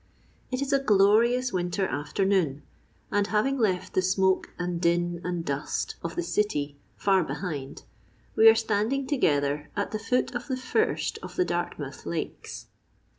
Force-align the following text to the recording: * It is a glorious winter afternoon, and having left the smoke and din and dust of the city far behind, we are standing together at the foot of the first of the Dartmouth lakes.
* 0.27 0.51
It 0.51 0.63
is 0.63 0.73
a 0.73 0.79
glorious 0.79 1.53
winter 1.53 1.85
afternoon, 1.85 2.63
and 3.11 3.27
having 3.27 3.59
left 3.59 3.93
the 3.93 4.01
smoke 4.01 4.49
and 4.57 4.81
din 4.81 5.21
and 5.23 5.45
dust 5.45 5.95
of 6.03 6.15
the 6.15 6.23
city 6.23 6.75
far 6.95 7.23
behind, 7.23 7.83
we 8.35 8.49
are 8.49 8.55
standing 8.55 9.05
together 9.05 9.69
at 9.75 9.91
the 9.91 9.99
foot 9.99 10.33
of 10.33 10.47
the 10.47 10.57
first 10.57 11.19
of 11.21 11.35
the 11.35 11.45
Dartmouth 11.45 12.07
lakes. 12.07 12.65